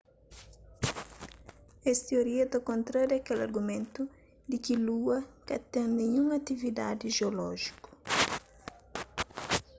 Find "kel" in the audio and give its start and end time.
3.27-3.39